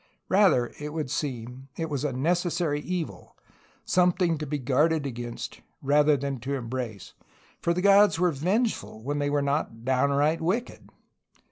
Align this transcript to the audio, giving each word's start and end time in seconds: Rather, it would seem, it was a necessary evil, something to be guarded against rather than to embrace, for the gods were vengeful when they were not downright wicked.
Rather, 0.29 0.73
it 0.79 0.93
would 0.93 1.11
seem, 1.11 1.67
it 1.77 1.87
was 1.87 2.03
a 2.03 2.11
necessary 2.11 2.79
evil, 2.81 3.37
something 3.85 4.39
to 4.39 4.47
be 4.47 4.57
guarded 4.57 5.05
against 5.05 5.61
rather 5.79 6.17
than 6.17 6.39
to 6.39 6.55
embrace, 6.55 7.13
for 7.61 7.71
the 7.71 7.83
gods 7.83 8.17
were 8.19 8.31
vengeful 8.31 9.03
when 9.03 9.19
they 9.19 9.29
were 9.29 9.43
not 9.43 9.85
downright 9.85 10.41
wicked. 10.41 10.89